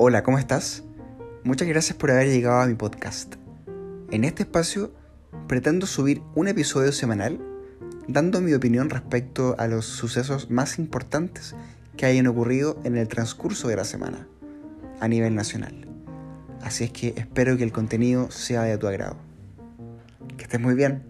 Hola, 0.00 0.22
¿cómo 0.22 0.38
estás? 0.38 0.84
Muchas 1.42 1.66
gracias 1.66 1.98
por 1.98 2.12
haber 2.12 2.28
llegado 2.28 2.60
a 2.60 2.66
mi 2.66 2.76
podcast. 2.76 3.34
En 4.12 4.22
este 4.22 4.44
espacio 4.44 4.94
pretendo 5.48 5.86
subir 5.88 6.22
un 6.36 6.46
episodio 6.46 6.92
semanal 6.92 7.40
dando 8.06 8.40
mi 8.40 8.54
opinión 8.54 8.90
respecto 8.90 9.56
a 9.58 9.66
los 9.66 9.86
sucesos 9.86 10.52
más 10.52 10.78
importantes 10.78 11.56
que 11.96 12.06
hayan 12.06 12.28
ocurrido 12.28 12.78
en 12.84 12.96
el 12.96 13.08
transcurso 13.08 13.66
de 13.66 13.74
la 13.74 13.82
semana 13.82 14.28
a 15.00 15.08
nivel 15.08 15.34
nacional. 15.34 15.88
Así 16.62 16.84
es 16.84 16.92
que 16.92 17.14
espero 17.16 17.56
que 17.56 17.64
el 17.64 17.72
contenido 17.72 18.30
sea 18.30 18.62
de 18.62 18.78
tu 18.78 18.86
agrado. 18.86 19.16
Que 20.36 20.44
estés 20.44 20.60
muy 20.60 20.76
bien. 20.76 21.02